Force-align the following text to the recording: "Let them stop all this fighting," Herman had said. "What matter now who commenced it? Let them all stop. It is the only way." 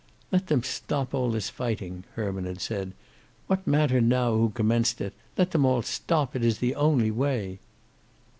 "Let 0.31 0.47
them 0.47 0.63
stop 0.63 1.13
all 1.13 1.29
this 1.29 1.51
fighting," 1.51 2.05
Herman 2.15 2.45
had 2.45 2.59
said. 2.59 2.93
"What 3.45 3.67
matter 3.67 4.01
now 4.01 4.35
who 4.35 4.49
commenced 4.49 4.99
it? 4.99 5.13
Let 5.37 5.51
them 5.51 5.63
all 5.63 5.83
stop. 5.83 6.35
It 6.35 6.43
is 6.43 6.57
the 6.57 6.73
only 6.73 7.11
way." 7.11 7.59